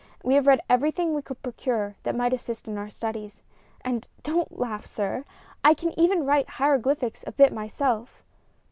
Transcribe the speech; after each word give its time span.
We 0.23 0.33
have 0.33 0.47
read 0.47 0.61
everything 0.67 1.13
we 1.13 1.21
could 1.21 1.43
procure 1.43 1.95
that 2.01 2.15
might 2.15 2.33
assist 2.33 2.65
us 2.65 2.67
in 2.71 2.79
our 2.79 2.89
studies, 2.89 3.43
and 3.81 4.07
don't 4.23 4.57
laugh, 4.57 4.83
sir! 4.83 5.25
I 5.63 5.75
can 5.75 5.93
even 5.95 6.25
write 6.25 6.49
hieroglyphics 6.57 7.23
a 7.27 7.31
bit 7.31 7.53
myself." 7.53 8.23